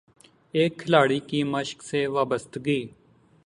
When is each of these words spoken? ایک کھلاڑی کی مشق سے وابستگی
ایک 0.53 0.77
کھلاڑی 0.77 1.19
کی 1.27 1.43
مشق 1.43 1.83
سے 1.83 2.05
وابستگی 2.07 2.81